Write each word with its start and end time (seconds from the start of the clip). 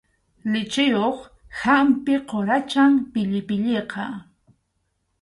Lichiyuq 0.51 1.17
hampi 1.59 2.15
quracham 2.29 2.91
pillipilliqa. 3.11 4.05